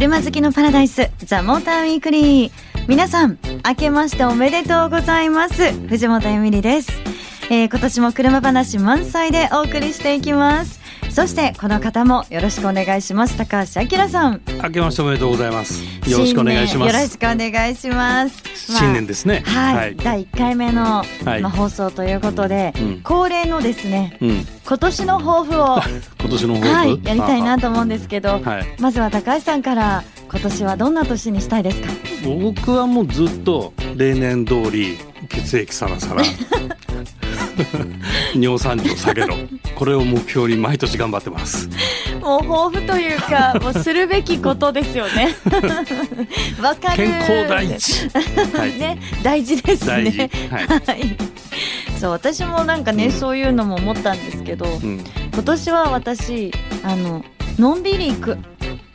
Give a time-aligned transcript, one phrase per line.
[0.00, 2.52] 車好きのパラダイスザ・モーターウィークリー。
[2.88, 3.38] 皆さん
[3.68, 5.72] 明けましておめでとうございます。
[5.72, 6.90] 藤本由美里です、
[7.50, 10.79] えー今年も車話満載でお送りしていきます。
[11.08, 13.36] そしてこの方もよろしくお願いします。
[13.36, 14.40] 高橋明さん。
[14.62, 15.82] 明けましておめでとうございます。
[16.08, 16.94] よろしくお願いします。
[16.94, 18.42] よろしくお願いします。
[18.54, 19.42] 新年ですね。
[19.44, 21.40] はい、第1回目の、はい。
[21.42, 23.00] まあ、放送ということで、うん。
[23.02, 24.46] 恒例のですねうん。
[24.64, 25.80] 今年の抱負を
[26.20, 28.66] 今年の抱負、はいやりたいなと思うんですけど、はい。
[28.78, 31.88] まずは高橋さんから今年はどんな年にしたいですか？
[32.24, 34.96] 僕はもうずっと例年通り
[35.28, 36.22] 血液サラサラ。
[38.34, 39.34] 尿酸値を下げろ
[39.80, 41.66] これを目標に毎年頑張ってます。
[42.20, 45.34] もう抱負というか もうするべきことですよね。
[46.60, 46.96] わかる。
[46.96, 48.10] 健康第一。
[48.58, 50.30] はい、ね大事ですね。
[50.50, 51.16] はい、はい。
[51.98, 53.10] そう私もなんかね、うん。
[53.12, 57.24] そういうのも思ったんですけどうん、今年は私あの
[57.58, 58.38] のんびり行く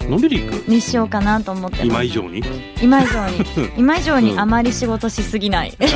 [0.09, 0.69] のんびり行く。
[0.69, 2.39] にしようかなと思って今以上に？
[2.39, 2.43] いい
[2.81, 3.71] 今以上に。
[3.77, 4.39] 今以上にうん。
[4.39, 5.87] あまり仕事しすぎない、な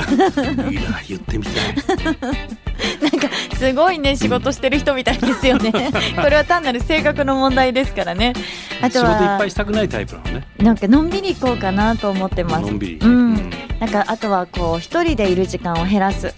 [1.07, 1.53] 言ってみたい。
[3.01, 5.71] なんかすごいね仕事してる人みたいですよね。
[6.21, 8.33] これは単なる性格の問題ですからね。
[8.81, 10.47] あと仕事いっぱはいしたくないタイプなのね。
[10.57, 12.61] なんかのんびり行こうかなと思ってます。
[12.61, 12.99] のんびり。
[13.01, 13.49] うん。
[13.79, 16.33] なんかあとはこう一人でいる時間を減らす。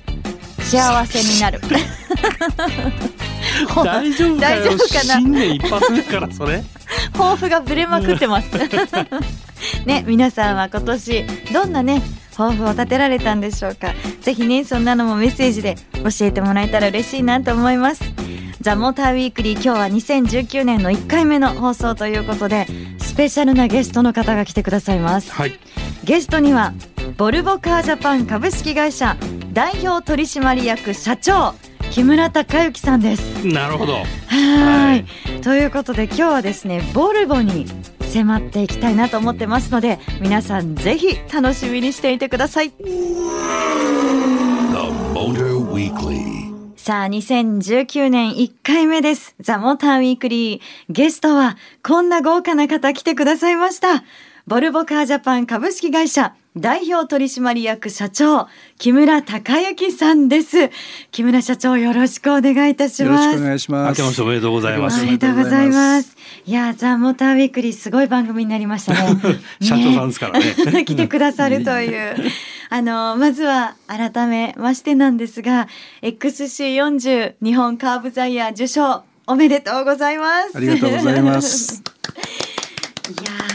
[0.60, 1.60] 幸せになる
[3.84, 5.02] 大丈夫かよ大丈夫かな？
[5.16, 6.64] 新年一発目からそれ？
[7.14, 8.50] 抱負がぶれまくってます。
[9.86, 12.02] ね皆さんは今年どんなね
[12.36, 13.94] 抱負を立てられたんでしょうか？
[14.22, 18.04] ぜひねそんなのもメッセージで教えてもらえたら嬉しいなと思います。
[18.62, 22.68] ザ・モーターウィークリー今日は2019年の1回目の放送ということで
[23.00, 25.32] スペシャルなゲストの方が来てくださいます。
[25.32, 25.60] はい。
[26.04, 26.74] ゲストには
[27.18, 29.18] ボルボカージャパン株式会社
[29.54, 31.56] 代表取締役社長
[31.92, 33.46] 木村隆之さんです。
[33.46, 33.94] なるほど。
[33.94, 35.06] ははい。
[35.38, 37.66] いということで今日はですねボルボに
[38.02, 42.70] 迫っていきたいなと思ってますので皆さんぜひ楽しみにしていてください。
[42.70, 42.84] The
[45.14, 46.42] Motor Weekly.
[46.78, 49.36] さあ2019年1回目です。
[49.40, 50.62] ザ・モーターウィークリー。
[50.90, 54.04] ゲストはこんな豪華な方来てくださいました。
[54.48, 58.48] ボルボカージャパン株式会社代表取締役社長
[58.78, 60.70] 木村隆之さんです
[61.12, 64.02] 木村社長よろしくお願いいたしよろますしくお願いし明ます。
[64.02, 66.18] けましておめでとうございますおめでとうございます。
[66.46, 69.22] いや、ザ・モーターウィークリーすごい番組になりましたね。
[69.62, 72.16] 社長さんですからねね 来てくださるという。
[72.70, 75.70] あの、まずは改めましてなんですが、
[76.02, 80.58] XC40 日本カーブザイヤー受賞おめでとうございます。
[80.58, 81.82] ありがとうございます。
[83.08, 83.51] いやー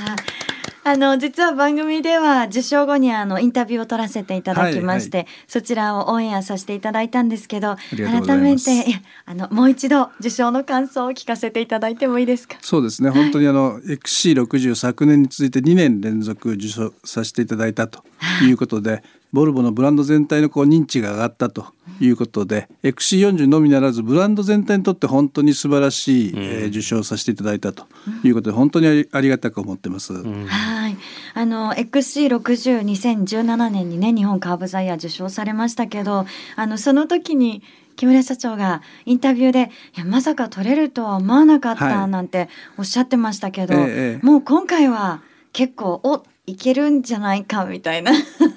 [0.89, 8.85] あの実は番組では受賞後にあのインタビューを取らせていただきまして、そちらをオンエアさせていただいたんですけど改めて
[9.25, 12.57] あのもう一度受賞の感想を聞かせていただいてもいいですか？
[12.61, 13.11] そうですね。
[13.11, 18.05] 本当にあの XC60 昨年に続いて2年連続受賞させていただいたと
[18.45, 19.03] いうことで、
[19.37, 21.67] ボルボのブランド全体のこう認知が上がったと
[22.01, 27.85] いうことで、XC40 のみならずブランド全体にとって本当に素晴らしい、えー受賞させていただいたと
[28.25, 30.15] いうことで本当にありありがたく思ってます。
[30.15, 30.97] はい、
[31.35, 36.25] あの XC602017 年にね日本カーブザイヤー受賞されましたけど
[36.57, 37.63] あのその時に
[37.97, 42.11] 木村社長がインタビューで「いやまさか取れるとは思わなかった」はい。
[42.11, 42.49] なんて
[42.79, 44.27] おっしゃってましたけど、ええええ。
[44.27, 45.21] もう今回は
[45.53, 48.13] 結構おいけるんじゃないかみたいな。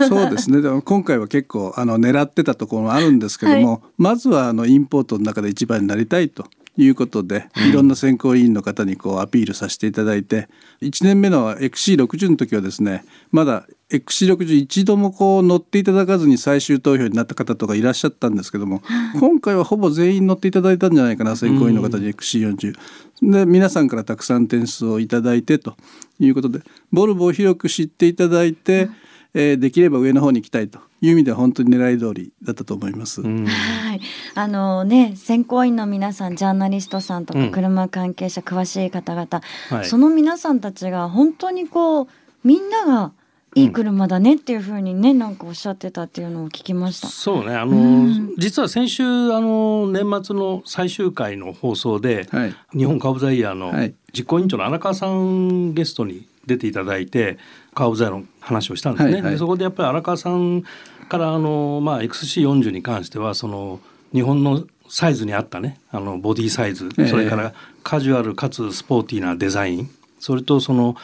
[0.08, 0.62] そうですね。
[0.62, 6.46] でも今回は結構あの狙ってたところもあるんですけども、まずはあのインポートの中で一番になりたいと
[6.78, 10.48] いうことで、いろんな選考委員の方にこうアピールさせていただいて、
[10.82, 18.82] 1年目の XC60 の時はですね、まだ XC60 一度もこう乗っていただかずに最終投票になった方とかいらっしゃったんですけども、
[19.20, 22.76] 今回はほぼ全員乗っていただいたんじゃないかな選考委員の方に XC40。
[23.22, 25.76] で皆さんからたくさん点数をいただいてと
[26.20, 28.90] いうことでボルボを広く知っていただいて、
[29.34, 33.22] えーできれば上の方に行きたいという意味では本当に狙い通りだったと思います。
[33.22, 34.02] うんはい、
[34.36, 37.52] あのね選考員の皆さんジャーナリストさんとかうん。
[37.52, 39.86] 車関係者、詳しい方々、はい。
[39.86, 42.08] その皆さんたちが本当にこう
[42.44, 43.12] みんなが
[43.56, 47.08] いい車だねっていうふうにねなんかおっしゃってたっていうのを聞きました。
[47.08, 47.56] そうね。
[47.56, 48.36] あの、うん。
[48.38, 52.56] 実は先週あの年末の最終回の放送で、はい。
[52.78, 53.94] 日本カーブザイヤーのはい。
[54.14, 57.38] 実行委員長の荒川さんゲストに出ていただいて
[57.76, 59.14] カーブザイヤーの話をしたんですね。
[59.14, 59.32] はいはい。
[59.32, 60.64] でそこでやっぱり荒川さん
[61.08, 63.80] からあの、まあ、XC40 に関してはその
[64.14, 67.08] 日本のサイズに合ったねあのボディサイズ、ええ。
[67.08, 67.54] それから
[67.84, 70.96] カジュアルかつスポーティーなデザインそれとその、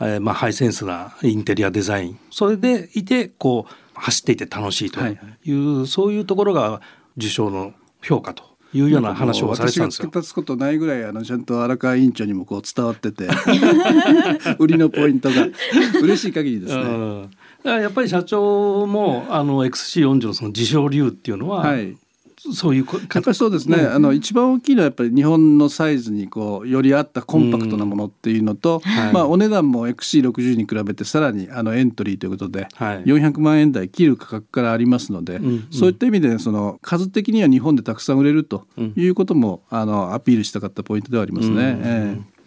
[0.00, 2.18] えーまあ、ハイセンスなインテリアデザイン。
[2.30, 6.80] それでいてこう走っていて楽しいという、はいはそういうところが
[7.16, 10.08] 受賞の評価というような話をされたんですよ。
[10.08, 13.28] け足すことないぐらいあのちゃんと荒川委員長にもこう伝わってて
[14.58, 15.48] 売りのポイントが。
[16.02, 17.28] 嬉しい限りですね。
[17.64, 21.96] やっぱり社長もあの XC40 のその自称流っていうのは、はい
[22.54, 23.92] そういうこやっぱりそうですね、うん。
[23.94, 29.12] あの一番大きいのはやっぱり日本のサイズにこうより合ったコンパクトなものっていうのと、はい。
[29.12, 33.04] まあ、お値段も XC60 に比べてさらにあのエントリーということで、はい。
[33.04, 35.68] 400万円台切る価格からありますので、んうん。
[35.70, 38.66] そういった意味でその数的には日本でたくさん売れると
[38.96, 41.54] いうことも、あのアピールしたかったポイントではありますね。
[41.54, 41.60] うん。
[41.60, 42.40] ええ。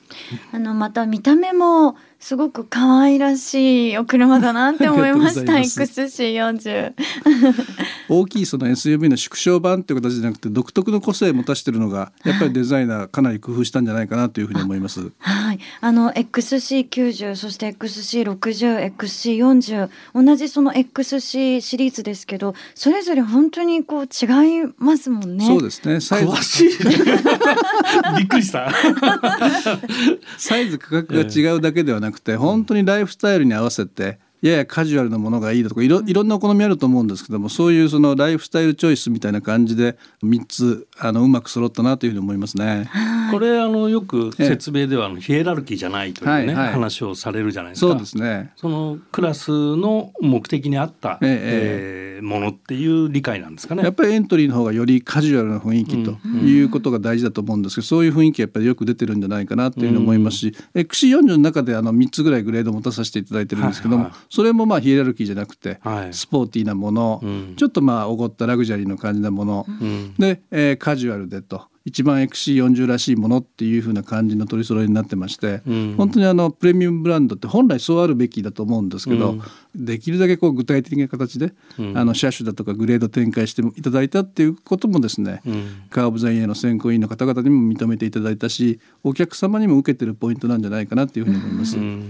[0.51, 6.93] あのまた見た目もすごく可愛らしいお車だなって思いましたありがとうござい XC40
[8.07, 15.11] 大きいその SUV の縮小版という形じゃなくて独特の個性を持たしているのがやっぱりデザイナーかなり工夫したんじゃないかなというふうに思います。
[15.19, 25.45] はい、あの XC90 そして XC60、XC40 同じその XC シリーズですけどそれぞれ本当にこう違いますもんね。
[25.45, 28.71] そうですねサイズ詳しいびっくりした。
[30.37, 42.89] サイズ価格が違うだけではなくて、本当にライフスタイルに合わせてややカジュアルなものがいいだとかいろいろんなお好みあると思うんですけどもそういうそのライフスタイルチョイスみたいな感じで3つあのうまく揃ったなというふうに思いますね。
[43.31, 46.73] これあのよく説明ではあのヒエラルキーじゃないというね、はいはい。
[46.73, 47.91] 話をされるじゃないですか。
[47.91, 48.51] そうですね。
[48.57, 53.83] そのクラスの目的に合った、ええーものっていう理解なんですかね。
[53.83, 66.13] やっぱりエントリーの方がよりカジュアルな雰囲気ということが大事だと思うんですけど、そういう雰囲気やっぱりよく出てるんじゃないかなというふうに思いますし、XC40 の中であの3つぐらいグレードを持たさせていただいてるんですけども、はいはいそれもまあヒエラルキーじゃなくて、はい。
[66.13, 67.53] スポーティーなもの、うん。
[67.55, 70.15] ちょっとまあおごったラグジュアリーの感じなもの、うん。
[70.17, 75.93] で、えーカジュアルでと一番 XC40 らしいものっていう風な感じの取り揃えになってまして、うん。
[75.97, 79.35] 本当にあのプレミアムブランドって本来そうあるべきだと思うんですけど、
[79.75, 81.95] できるだけこう具体的な形で、うん。
[81.95, 85.83] あの車種だとかグレード展開していただいたっていうこともですね、うん。
[85.91, 91.77] カーブザインへの選考委員の方々にも認めていただいたしお客様にも受けてるポイントなんじゃないかなっていうふうに思います。
[91.77, 92.07] うん。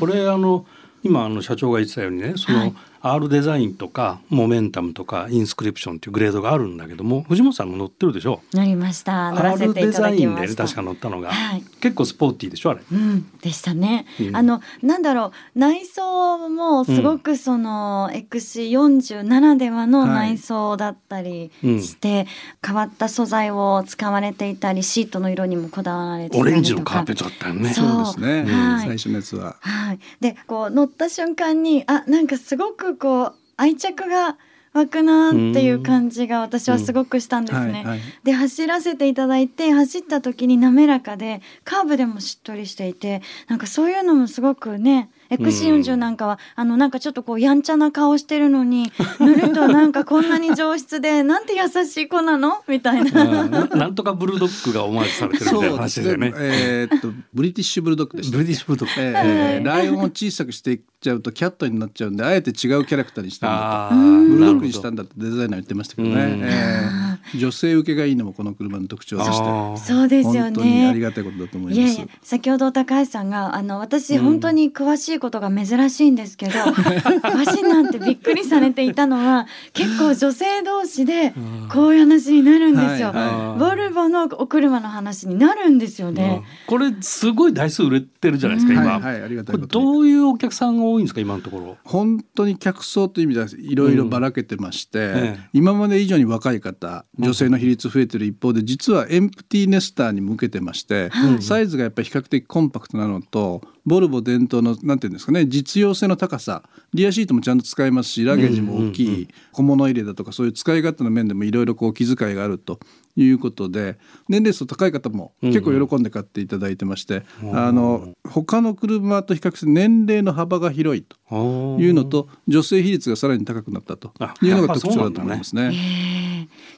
[0.00, 0.66] これあの
[1.02, 2.74] 今あの社長が言ってたようにねその、はい。
[3.02, 8.40] R デザインとかモメンタムとかインスクリプションっていうグレードがあるんだけども藤本さんも乗ってるでしょ？
[8.52, 9.30] なりました。
[9.32, 10.46] 乗らせていただきました。
[10.46, 11.62] ンでね確か乗ったのが、はい。
[11.80, 12.80] 結構スポーティーでしょあれ？
[12.92, 14.36] うん、でしたね、うん。
[14.36, 15.58] あのなんだろう。
[15.58, 20.34] 内装もすごくその、XC40 ならではのはい。
[20.34, 21.82] 内装だったりうん。
[21.82, 22.26] して、
[22.64, 26.50] 変わった素材を使われていたりシートの色にもこだわられていたりとか。
[26.50, 27.72] オレンジのカーペットだったよね。
[27.72, 27.86] そう。
[27.86, 28.10] そうで
[28.44, 28.86] すね、はい。
[28.86, 29.56] 最初のやつは。
[29.60, 34.36] はい、でこう乗った瞬間にあなんかすごくこう愛着が
[34.72, 37.72] 湧くなっていう感じが私はすごくしたんですね。
[37.72, 48.90] はいはいで走らせていただいて走った時に滑らかでカーブでもしっとりしていてなんかそういうのもすごくね XC40 なんかは、あのなんかちょっとこうやんちゃな顔してるのに
[49.20, 52.62] 乗るとなんかこんなに上質でなんて優しい子なの？
[52.68, 53.22] みたいな。
[53.42, 56.32] うんななんとかブルドッグがオマージュされてるみたいな話ですよね。
[56.36, 59.00] えーっとブリティッシュブルドッグでしたブリティッシュブルドッグ。
[59.00, 64.66] えーライオンを小さくしていっちゃうとキャットになっちゃうんであえて違うキャラクターにしたんだあとブルドッグ。
[64.66, 71.04] にしたんだってデザイナー言ってましたけどね、うんえー 女性受けがいいのもこの車の特徴でしてあーそうですよ本当にありね。
[71.04, 81.34] がたいことだと思いますいやいや先ほど高橋さんがあの私本当に詳しいことが珍しいんですけど、 詳しいなんてびっくりされていたのは結構女性同士で
[81.68, 83.08] こういう話になるんですよ。
[83.08, 86.42] はいはボルボのお車の話になるんですよね。
[86.66, 88.92] これすごい台数売れてるじゃないですか今。
[88.94, 91.76] はいはいありがたいどういうお客さんが多いんですか今のところ？
[91.84, 112.80] 本当に客層という意味ではいろいろばらけてまして、ええ今まで以上に若い方女性の比率増えてる一方で実はエンプティーネスターに向けてまして、サイズがやっぱり比較的コンパクトなのとボルボ伝統のなんていうんですかね実用性の高さリアシートもちゃんと使えますしラゲージも大きい、小物入れだとかそういう使い勝手の面でもいろいろこう気遣いがあると
[113.16, 117.22] いうことで年齢層高い方も結構喜んで買っていただいてまして、
[117.52, 121.16] あの他の車と比較して年齢の幅が広いと。
[121.30, 125.70] いうのと女性比率がさらに高くなったとあいうのが特徴だと思いますね。
[125.72, 126.20] ええ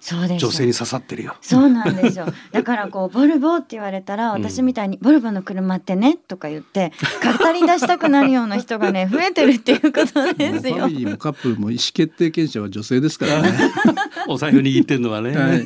[0.03, 0.45] そうです。
[0.45, 1.37] 女性に刺さってるよ。
[1.41, 2.27] そうなんですよ。
[2.51, 6.92] だからこうボルボって言われたら私みたいに、ボルボの車ってねとか言って
[7.23, 10.97] 語り出したくなるような人がね 増えてるっていうことですよファミ。
[10.99, 13.53] リーもカップルも意思決定権者は女性ですからね。
[14.29, 15.37] お財布握ってるのはね。
[15.37, 15.65] はい、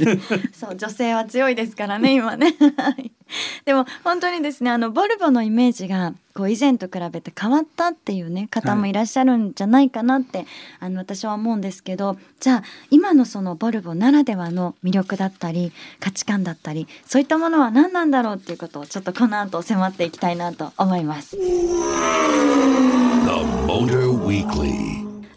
[0.53, 2.55] そう女性は強いですからね今ね。
[3.65, 10.45] でも本当にですねあのボルボのイメージがこう以前と比べて変わったっていうね方もいらっしゃるんじゃないかなって、
[10.81, 21.37] あの私は思うんですけどじゃあ今のそのボルボならではの魅力だったり価値観だったりそういったものは何なんだろうっていうことをちょっとこの後迫っていきたいなと思います。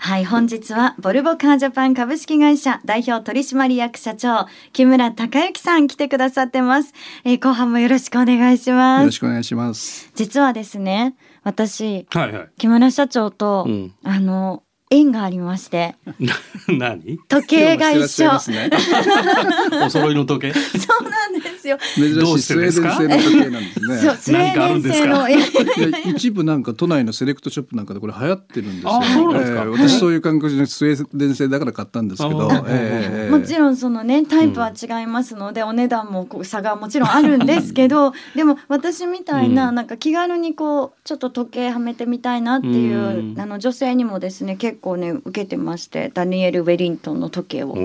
[0.01, 6.93] はい、本日はボルボカージャパン株式会社代表取締役社長木村隆之さん来てくださってます。
[7.25, 9.15] えー後半もよろしくお願いしまよろす。
[9.17, 10.11] しくお願いします。
[10.15, 12.49] 実はですね、私はいはい。
[12.57, 15.95] 木村社長と、うんあの縁がありまして、
[16.67, 17.19] 何？
[17.27, 18.31] 時計が一緒。
[18.51, 18.71] ね。
[19.85, 20.53] お揃いの時計？
[20.53, 20.59] そ
[20.97, 21.09] う
[21.59, 21.77] ですよ。
[21.95, 23.97] 珍しいスウェーデン製の時計なんですね。
[23.97, 25.29] そう、スウェーデン製の。
[26.15, 28.89] 一部なんか都内のセレクトショップなんかでこれ流行ってるんですよ。
[28.91, 47.75] あそうなんですかええ私そういう感覚でスウェーデン製だから買ったんですけどもちろんそのねタイプは違いますので、お値段も差がもちろんあるんですけどでも私みたいなうんなんか気軽にこうちょっと時計はめてみたいなっていう、うんあの女性にもですね結構ね受けてましてダニエル・ウェリントンの時計を。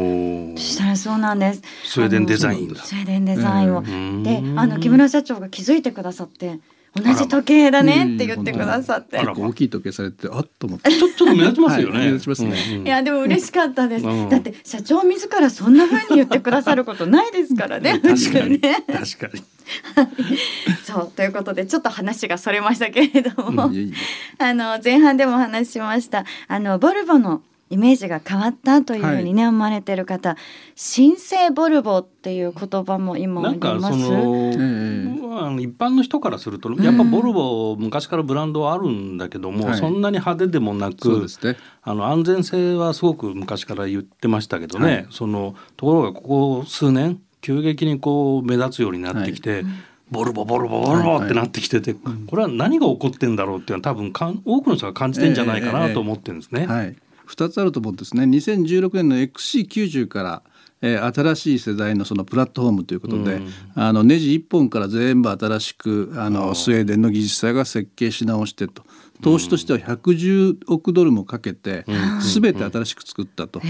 [0.56, 1.62] したらそうなんです。
[1.84, 3.78] スウェーデンデザインスウェーデンデザインを。
[3.78, 4.22] うん。
[4.22, 6.60] で、あの木村社長が気づいてくださって、
[6.94, 9.18] 同じ時計だねって言ってくださって。
[9.18, 10.90] あら結構大きい時計されてあっと思って。
[10.94, 11.98] ちょっと目立ちますよね。
[11.98, 12.06] はい。
[12.06, 12.86] 目立ちますねうんうん。
[12.86, 14.28] いやでも嬉しかったです、うん。
[14.28, 17.98] だって社長自らそんな風に言ってくださることないですからね。
[18.00, 18.60] 確かに。
[18.60, 18.84] ね。
[18.86, 19.42] 確かに。
[20.84, 23.70] そうということでちょっと話がそれましたけれども、
[24.38, 27.42] あの前半でもお話ししましたあのボルボの
[27.74, 30.36] イメージが変わったというふうにね、思われてる方
[30.76, 34.00] 新生ボルボっていう言葉も今あなんかります？
[34.00, 39.78] その、えあの一般の人からするとやっぱボルボ昔からブランドはあるんだけども、はい。
[39.78, 41.56] そんなに派手でもなくそうですね。
[41.82, 45.06] あの安全性はすごく昔から言ってましたけどね、はい。
[45.10, 49.64] そのところがここ数年急激にこう目立つようになってきて、
[50.10, 56.66] ボルボボルボボルボってなってきてて、これは何が起こってんだろうっていうのは多分かん多くの人が感じてんじゃないかなと思ってるんですね。
[56.66, 56.96] はい。
[57.26, 58.24] 二つあると思うんですね。
[58.24, 60.42] 2016年の XC90 から、
[60.80, 68.82] えー新しい世代のそのプラットフォームということで、うんあのネジ一本から全部新しくあのスウェーデンの技術者が設計し直してと。
[69.22, 71.84] 投資としては110億ドルもかけて、
[72.20, 73.60] すべて新しく作ったと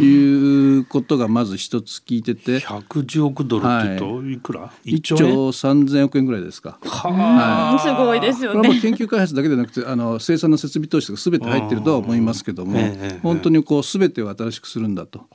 [0.00, 6.78] いうことがまず一つ聞いてて、110億ドルっていうといくら、1 1兆兆円3000億円ぐらいですか。
[6.82, 8.56] はうんすごいですよね。
[8.58, 12.78] これはもう研究開発だけでなくてあの生産の設備投資とか全て入ってるとは思いますけども、
[13.22, 15.26] 本当にこう全てを新しくするんだと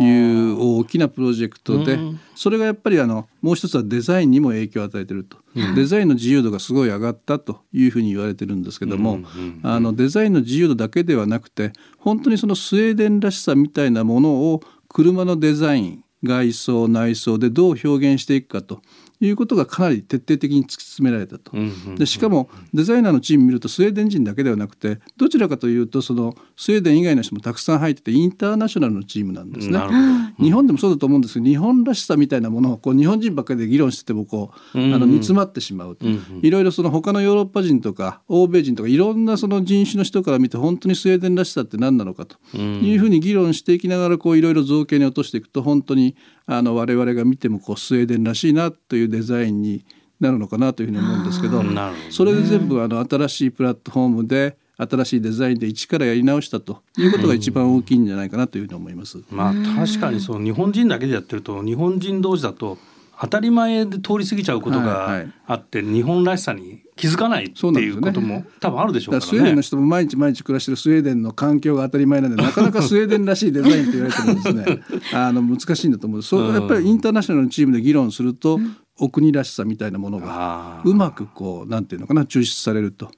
[0.00, 2.20] いう大きなプロジェクトで、うん。
[2.34, 5.38] それがやっぱりあのもう一つはデザインにも影響を与えてると、
[5.74, 9.60] デザインの自由度がすごい上がったというふうに言われてるんですけども、うんうん。
[9.62, 18.82] あのデザインの自由度だけではなくて本当にそのスウェーデンらしさみたいなものを車のデザイン外装内装でどう表現していくかと
[19.20, 21.52] いうことがかなり徹底的に突き詰められたと。
[21.54, 29.72] うんうんでしかもデザイナーのチーム見るとスウェーデン人だけではなくてどちらかというとそのスウェーデン以外の人もたくさん入っててインターナショナルのチームなんですね。
[29.72, 29.86] な。
[29.86, 29.92] るほ
[30.38, 30.44] ど。
[30.44, 36.06] 日本でもそうだと思うんですけど日本らしさみたいなものをこう日本人ばっかりで議論しててもこう、うんあの煮詰まってしまうと、
[36.42, 42.36] いろいろその他のヨーロッパ人とか欧米人とかいろんなその人種の人から見て本当にスウェーデンらしさって何なのかと。
[42.54, 42.82] うん。
[42.82, 49.84] いうふうに議論していきながらこういろいろ造形に落としていくと本当にあの我々が見てもこうスウェーデンらしいなというデザインに
[50.20, 59.18] なるのかなというふうに思うんですけどねそれで全部あの新しいプラットフォームで新しいデザインで一からやり直したということが一番大きいんじゃないかなというふうに思います。
[59.30, 62.76] まあ確かにそう日本人だけでやってると日本人同士だと
[63.18, 65.32] 当たり前で通り過ぎちゃうことはいがはい。
[65.46, 69.62] あって、日本らしさに気づかないっていうことも多分あるでしょうだかからスウェーデンの。
[69.62, 74.82] 人も毎日毎日暮らしてるスウェーデンの環境が当たり前なんでなかなか スウェーデンらしいデザインと言われてもですね。
[75.14, 76.22] あの難しいんだと思う。
[76.22, 78.60] そうやっぱりインターナショナルのチームで議論すると、
[78.98, 83.10] お国らしさみたいなものがうまくこうなんていうのかな抽出されると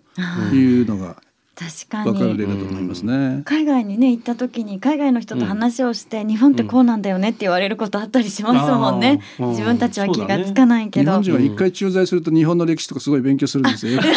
[0.52, 1.23] いうのが
[1.58, 3.42] 確か分かるに例だと思いますね。
[3.44, 9.48] 海外にね行った時に海外の人と話をして、日本ってこうなんだよねって言われることあったりしますもんね、うん。
[9.50, 13.96] 自分たちは気がつかないけど、日本人は一回駐在すると日本の歴史とかすごい勉強するんですよ。
[13.96, 14.14] わかり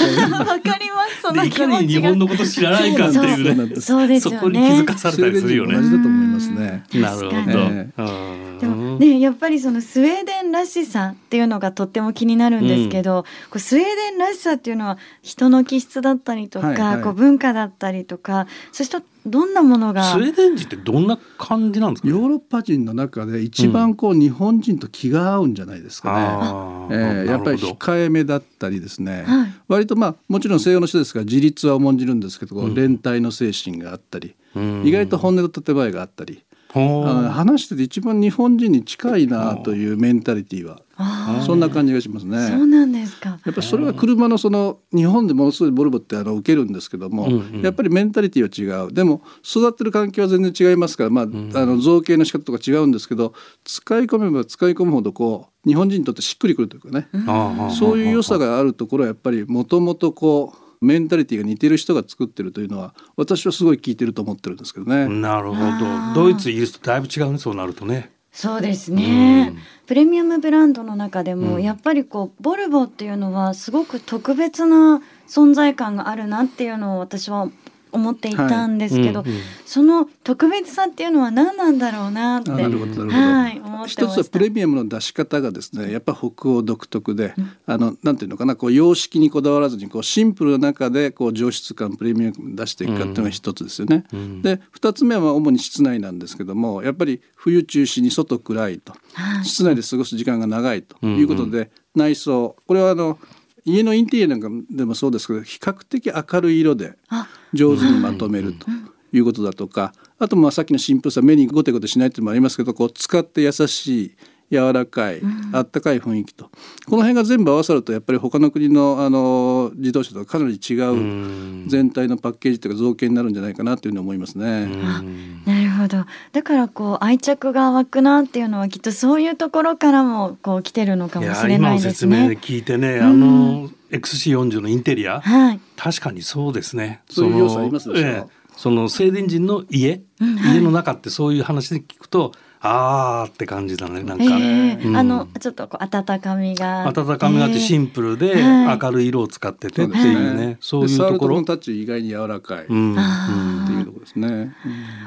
[0.91, 1.21] ます。
[1.23, 3.75] その気持ち日本のこと知らないかっていうね。
[3.75, 3.81] そう。
[3.81, 4.37] そうですよね。
[4.37, 5.75] そこに気づかされたりするよね。
[5.75, 5.81] 同。
[5.81, 6.83] じだと思いますね。
[6.93, 7.31] なるほど。
[7.31, 17.01] 確かにうんでもねやっぱりそのスウェーデンらしさっていうのがとっても気になるんですけど、こうスウェーデンらしさっていうのは人の気質だったりとか、はいはい。
[17.01, 20.03] こう文化だったりとかそしてどんなものが？
[20.03, 22.13] スウェーデン人ってどんな感じなんですかね？
[22.13, 26.95] ヨーロッパ人の中で一番こう日本人と気が合うんじゃないですかね。
[26.95, 32.75] えーやっぱり控えめだったりですね、はい割とまあもちろん西洋の人ですから自立は重んじるんですけど、こううん。
[32.75, 34.83] 連帯の精神があったり、うん。
[34.85, 36.43] 意外と本音と建前があったり、
[36.73, 40.81] 話してて一番日本人に近いなというメンタリティーは。
[41.03, 42.77] あそんな感じがしますーそうね。
[42.77, 43.29] なんですか。
[43.29, 47.61] やっぱりそれは車のその日本でものすごいボルボってあの受けるんですけども、うんうん。
[47.61, 48.93] やっぱりメンタリティーは違う。
[48.93, 65.07] でも育ってる環境は全然違いますから、まあんあの造形の仕方とか違うんですけど使い込めば使い込むほどこう日本人にとってしっくりくるというかね、あーそういう良さがあるところはやっぱりもともとこうメンタリティが似てる人が作ってるというのは私はすごい効いてると思ってるんですけどね。
[65.07, 66.13] なるほど。
[66.15, 68.11] ドイツイギリスとだいぶ違うねそうなるとね。
[68.31, 69.59] そうですね、うん。
[69.87, 71.63] プレミアムブランドの中でも、うん。
[71.63, 77.49] やっぱりこうボルボっていうのはすごく特別な存在感があるなっていうのを私は
[77.91, 79.39] 思っていたんですけど、うんうん。
[79.65, 83.11] その特別さっていうのは何なんだろうなってあなるほどなるほど。
[83.11, 87.33] はい一つはプレミアムの出し方がですねやっぱ北欧独特で、
[87.65, 94.03] あのなんていうのかなこう様式にこだわらずにこうシンプルな中でこう上質感プレミアム出していくかっていうのが一つですよね。
[94.13, 94.41] うん。
[94.41, 99.45] で二つ目は主に室内なんですけどもやっぱり冬中心に外暗いと、はい。
[99.45, 102.55] 室内で過ごす時間が長いということで、内装。
[102.67, 103.17] これはあの
[103.65, 108.67] 家のインテリアなんかでもそうですけど比較的明るい色であ上手にまとめると
[109.11, 114.15] いうことだとかあとまあさっきのシンプルさ目にゴテゴテしないっていうのもありますけどこう使って優しい
[114.51, 115.21] 柔らかい、
[115.53, 116.51] あったかい雰囲気と
[116.85, 121.65] この辺が全部合わさるとやっぱり他の国のあの自動車とかなり違ううん。
[121.67, 124.63] 全体のパッケージというか造形になるんじゃないかなというふうに思いますね。
[124.63, 125.43] うん。
[125.45, 126.05] なるほど。
[126.33, 132.39] だからこう愛着が湧くなっていうのはきっとそういうところからもこう来てるのかもしれないです今の説明でね。
[132.41, 135.59] 聞いてね、あの XC40 のインテリア、はい。
[135.75, 137.01] 確かにそうですね。
[137.09, 138.41] そういう要素ありますでしょええ。
[138.55, 140.35] その静電人の家、うん。
[140.37, 140.55] はい。
[140.55, 142.31] 家の中ってそういう話で聞くと、
[142.63, 144.03] あーって感じだね。
[144.03, 144.95] なんか、ええうん。
[144.95, 146.87] あのちょっとこう温かみが。
[146.87, 148.79] 温かみがあってシンプルではい。
[148.79, 150.13] 明るい色を使っててってそうですい。
[150.13, 151.43] うね、そういうところ。
[151.43, 154.53] タッチ意外に柔らかい、うっんあていうところですね。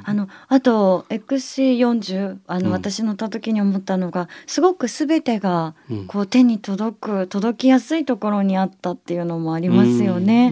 [0.04, 2.72] あのあと XC40 あの、うん。
[2.72, 6.06] 私乗った時に思ったのがすごく全てがうん。
[6.06, 10.50] こう手に届く届きやすいところにあったっていうのもありますよね。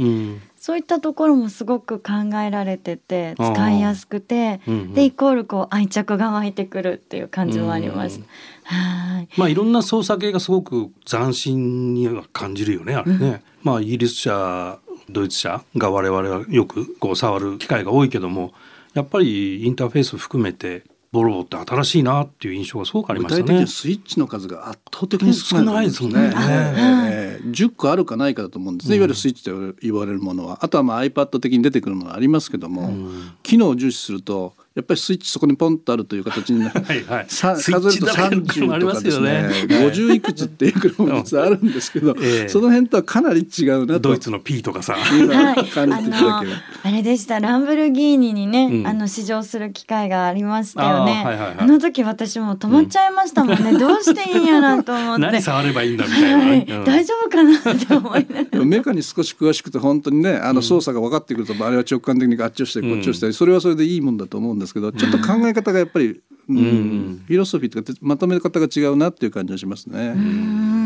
[0.62, 4.94] うんそういったところもすごく考えられてて使いやすくてうんうん。
[4.94, 8.26] でイコールこう愛着が湧いてくるっていう感じもありました。
[8.72, 9.28] はい。
[9.36, 13.42] まあいろんな操作系がすごく斬新には感じるよねあれね。
[13.64, 14.78] まあイギリス車
[15.10, 18.52] ドイツ車が我々はよくこう触る機会が多いけども
[18.94, 23.42] やっぱりインターフェース含めてボルボって新しいなっていう印象がすごくありましたね。
[23.42, 23.68] 具体的には。
[23.68, 26.32] スイッチの数が圧倒的に少ないですね。
[26.34, 30.64] ええ10個あるかないかだと思うんですね、いわゆるスイッチと言われるものは。
[30.64, 33.32] あとはまあ iPad 的に出てくるものはありますけども、うん。
[33.42, 36.80] 機能を重視するとやっぱりスイッチそこにポンとあるという形になる。
[36.82, 37.26] はいはい。
[37.28, 39.86] さスイッチ数えるとだらけの車あ30りますとかですねよね。
[39.86, 40.20] 50い。
[40.20, 42.48] くつっていう車も実はあるんですけど、ええ。
[42.48, 44.00] その辺とはかなり違うなと。
[44.00, 44.96] ドイツの P とかさ。
[45.12, 46.60] 今はい、感じていただければ。
[46.84, 47.40] あれでした。
[47.40, 48.86] ランブルギーニにね、うん。
[48.86, 51.22] あの試乗する機会がありましたよね。
[51.24, 51.56] あーはいはいはい。
[51.58, 55.22] あの時私も止まっちゃいましたもんね、どうしていいんやなと思って。
[55.22, 56.46] 何触ればいいんだみたいなはい。
[56.46, 56.66] ね。
[56.68, 56.84] うん。
[56.84, 58.64] 大丈夫かなって思いながら。
[58.64, 70.81] メカに少し詳しくて本当にねあの操作が分かってくると、あれは直感的にあっちをしたりこっちをしたり、それはそれでいいもんだと思うんですけどちょっと考え方がやっぱり、うんんフィロソフィーとかまとめ方が違うなっていう感じがしますね。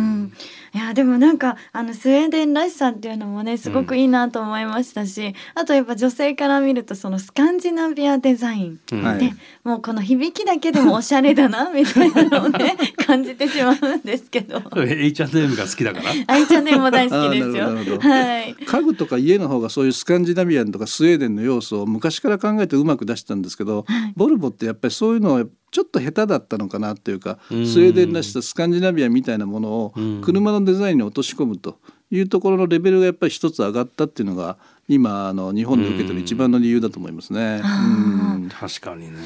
[0.80, 9.02] うんいやでもなんかあのスウェーデンらしさっていうのもねすごくいいなと思いましたし、あとやっぱ女性から見るとそのスカンジナビアデザイン、うん。
[9.02, 9.18] はい。
[9.18, 14.62] ねもうこの響きだけでもおしゃれだな みたいなのをね感じてしまうんですけど。
[14.76, 16.12] H&M が好きだから？
[16.26, 17.66] 愛ちゃんねも大好きですよ。
[17.98, 18.54] はい。
[18.54, 25.44] 家具とか家の方がそういうスカンジナビアンとかスウェーデンの要素を昔から考えてうまく出してたんですけど、ボルボってやっぱりそういうのは
[25.76, 30.22] ちょっと下手だったのかなっていうかスウうんェーデンらしさスカンジナビアンみたいなものをうん。
[30.22, 31.76] 車のデザインに落とし込むと
[32.10, 34.56] いうところのレベルがやっぱり一つ上がったっていうのが
[34.88, 37.60] 今あの日本で受けてる一番の理由だと思いますね。
[37.62, 38.48] あうん。
[38.48, 39.18] 確かにね。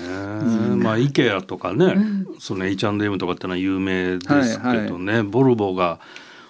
[0.82, 1.94] まあ IKEA とかね、
[2.40, 6.00] その H&M とかってのは有名ですけどね、ボルボが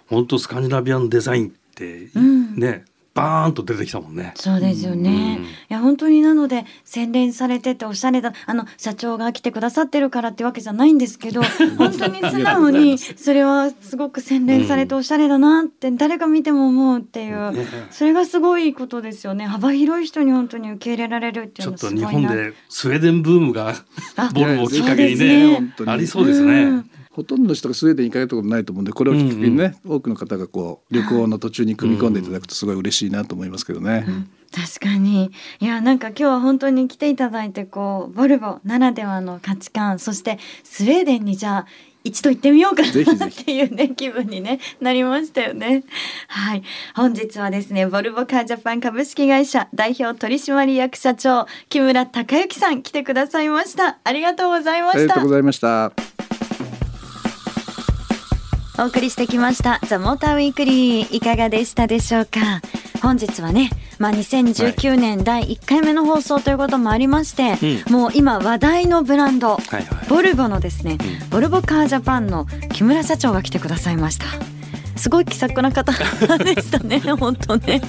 [0.07, 2.55] 本当スカンジナビアンデザインって、ん。
[2.57, 2.85] ね
[3.21, 4.33] バーンと出てきたもんね。
[4.35, 5.37] そうですよね。
[5.39, 11.43] うんいや本当になので洗練されてておしゃれだあの社長が来てくださってるからってわけじゃないんですけど
[11.79, 21.97] 本当に素直にそれはすごく洗練されておしゃれだなって誰が見ても思うっていう、ねそれがすごいことですよね幅広い人に本当に受け入れられるっていうのちょっと。
[21.97, 23.75] 日本でスウェーデンブームが
[24.17, 26.63] あボルボをきっかけにねねありそうですね。
[26.65, 34.07] うんほとんどの人がスウェーデンに行かれたことないと思うんでこれをきっかけにね、多くの方がこう旅行の途中に組み込んでいただくとすごい嬉しいなと思いますけどね。
[34.51, 35.31] 確かに。
[35.61, 41.67] いやなんか今日は本当に来ていただいてこうボルボならではの価値観そしてスウェーデンにじゃあ
[42.03, 42.93] 一度行ってみようかなっ
[43.31, 45.85] ていうね気分に、ね、なりましたよね。
[46.29, 46.63] はい。
[46.97, 53.99] 本日はですねボルボカージャパン株式会社代表取締役社長木村隆之さん来てくださいました。
[54.03, 54.99] ありがとうございました。
[54.99, 55.93] ありがとうございました。
[58.81, 62.63] お送りしてきましたザ・モーターウィークリーいかがでしたでしょうか？
[63.03, 67.57] 本日はね、まあ、2019年第1回目の放送ということもありまして、
[67.91, 70.09] もう今話題のブランド、はいはい。
[70.09, 70.97] ボルボのですね、
[71.31, 74.25] ボルボカージャパンの木村社長が来てくださいました。
[74.97, 75.93] すごい気さくな方
[76.39, 77.83] でしたね 本当ね。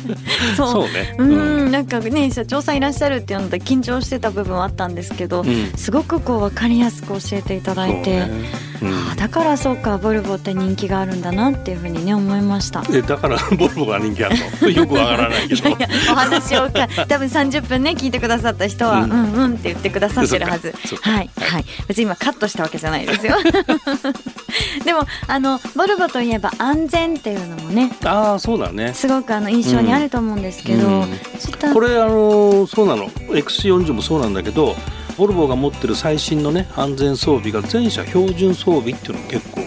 [0.58, 0.84] そう。
[0.84, 1.68] ねううん。
[1.70, 1.72] ん。
[1.72, 5.72] なんかね社長さんいらっしゃるっていうので緊張してた部分はあったんですけど、うん。
[5.78, 9.12] すごくこう分かりやすく教えていただいて、そうねうん。
[9.12, 12.84] あだからそうかボルボって人気があるんだなっていうふうにね思いました。
[12.94, 14.70] えだから ボルボが人気あるの？
[14.72, 15.70] よくわからないけど。
[15.70, 20.74] いやお話をか多分30分ね聞いてくださった人は、う、うんんうんって言ってくださってるはず。
[21.02, 21.65] はいはい。
[21.88, 23.36] 別に今カットしたわけじゃないですよ。
[24.86, 28.94] でもあのボルボといえば安全っていうのもねああそうだね。
[28.94, 31.74] すごくあの印象にあると思うんですけど、うん。
[31.74, 33.08] これあのそうなの。
[33.10, 34.76] XC40 もそうなんだけど
[35.17, 39.62] ボルボが持ってる最新のね安全装備が全車標準装備っていうのが結構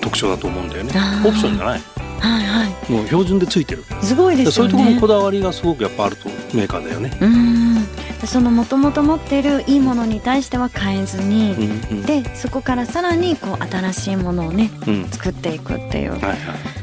[0.00, 0.92] 特徴だと思うんだよね。
[1.24, 1.80] オプションじゃない。
[2.20, 2.92] はいはい。
[2.92, 3.84] もう標準でついてる。
[4.02, 7.10] すごいですそういうところのこだわりがすごくやっぱあるとメーカーだよね。
[7.20, 7.86] うん。
[8.26, 15.08] そのもともと持っているいいものに対しては変えずに、うんうんでそこからさらにこう新しいものをねうん。
[15.08, 16.12] 作っていくっていう。
[16.12, 16.36] はいは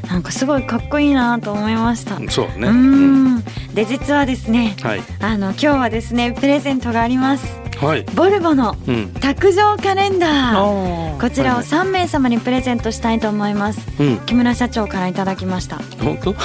[0.09, 2.21] なんかすごいかっこいいなと思いました。
[2.21, 2.67] い、そうだね。
[2.67, 3.43] ううんん。
[3.73, 5.01] で実はですねはい。
[5.21, 8.03] あの今日はですねプレゼントがありますはい。
[8.15, 9.07] ボルボのうん。
[9.13, 14.17] 卓上カレンダーあこちらをはい3名様にプレゼントしたいと思いますはいうん。
[14.25, 16.35] 木村社長からいただきました本当？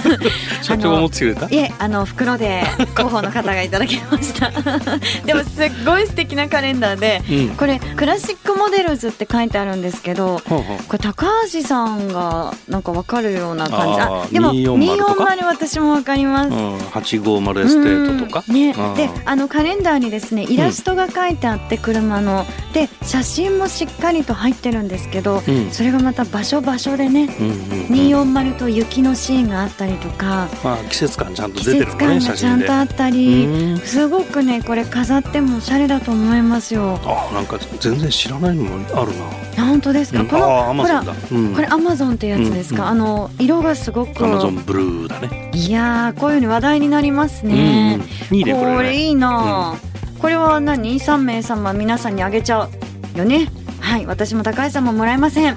[0.62, 1.46] 社長が持ってくれた？
[1.48, 2.62] いえあの袋で
[2.96, 4.50] 広報の方がいただきました
[5.26, 7.56] でもすっごい素敵なカレンダーでうん。
[7.56, 16.78] これクラシックモデルズって書いてあるんですけどほうほうこれ高橋さんがなんかわかるような感じあーでも240とか？240私もわかりますうん。
[16.90, 18.44] 850エステートとか？
[18.48, 27.60] うんね、であのカレンダーにですねイラストが書いてあって車の、で写真もしっかりと入ってるんですけど、うんそれがまた場所場所でね、うんうんうん。
[27.86, 32.36] 240と雪のシーンがあったりとかまあ季節感ちゃんと季出てるのね節感が。
[32.36, 36.98] ちゃんとあったり、うんすごくねこれ飾ってもおしゃれだと思いますよ。
[37.04, 39.24] あなんか全然知らないのもあるな。
[39.58, 45.50] あ本当ですか、うんこのほらこれアマゾンってやつですか、うんあの色がすごくアマゾンブルーだね。
[45.54, 48.00] いやーこういうふうに話題になりますうんね。
[48.30, 48.36] うん。
[48.36, 48.76] いいねこれね。
[48.76, 49.74] これいいな、
[50.20, 52.68] これは何？3名様皆さんにあげちゃ
[53.14, 53.48] うよね？
[53.80, 55.56] はい私も高橋さんももらえません。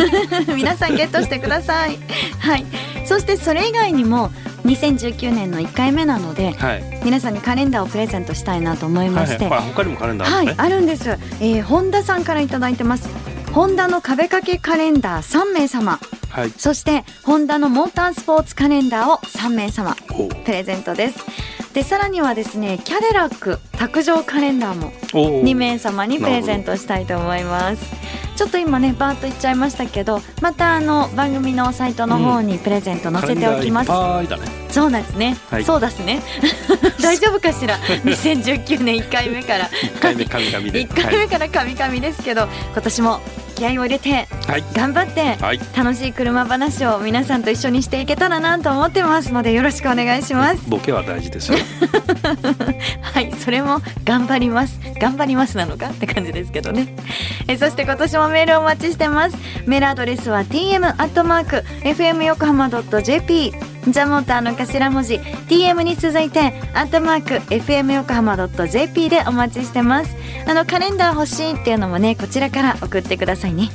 [0.54, 1.98] 皆さんゲットしてください。
[2.38, 2.66] はい
[3.04, 4.30] そしてそれ以外にも
[4.64, 7.00] 2019年の1回目なのではい。
[7.04, 9.58] 皆さんにカレンダーをプレゼントしたいなと思いまして、はいはい。
[9.60, 10.64] あ他にもカレンダーあはいるのね。
[10.64, 13.08] あるんです、えー、本田さんからいただいてます。
[13.52, 15.98] ホンダの壁掛けカレンダー3名様。
[16.30, 16.50] はい。
[16.56, 21.24] そしてホンダのモータースポーツカレンダーを3名様おプレゼントです。
[21.74, 27.90] でさらにはですねキャデラック卓上カレンダーもお2名様にプレゼントしたいと思います。
[28.36, 34.68] ちょっと今ねバーッと言っちゃいましたけどまたあの番組のサイトの方にプレゼント載せておきます、カレンダーいっぱいだね。
[34.70, 35.64] そうなんですね、はい。
[35.64, 36.22] そうですね。
[37.02, 39.68] 大丈夫かしら？2019年1回目から。
[39.82, 40.86] 一回目神々で。
[40.86, 43.20] 1回目からカミカミですけど今年も
[43.62, 44.64] 気合を入れてはい。
[44.74, 45.60] 頑張ってはい。
[45.76, 51.58] 楽しい車話を皆さんと一緒にしていけたらなと思ってますのでよろしくお願いしますボケは大事ですよ。
[53.02, 56.88] はいそれも頑張ります頑張りますなのかって感じですけどね
[57.46, 63.52] えそして今年もメールをお待ちしてますメールアドレスは tm アットマーク fm 横浜 .jp
[63.90, 70.14] ザモーターの頭文字 tm に続いてアットマーク fm 横浜 .jp でお待ちしてます。
[70.46, 73.70] あのカレンダー欲しいっていうのもねこちらから送ってくださいね。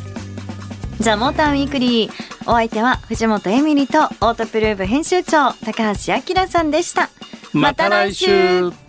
[0.99, 2.11] ザ・モーターウィークリー
[2.49, 7.09] お相手は藤本エミリとオートプルーブ編集長高橋明さんでした。
[7.53, 8.86] また来週。